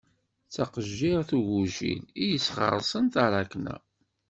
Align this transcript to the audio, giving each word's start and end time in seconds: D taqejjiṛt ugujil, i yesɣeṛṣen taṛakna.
D 0.47 0.51
taqejjiṛt 0.53 1.29
ugujil, 1.37 2.01
i 2.23 2.25
yesɣeṛṣen 2.31 3.05
taṛakna. 3.13 3.75